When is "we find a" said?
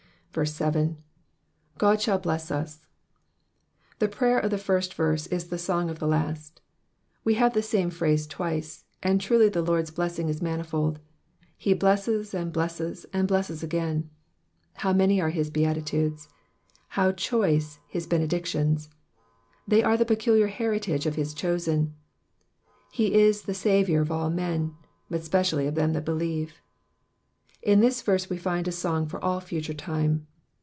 28.27-28.71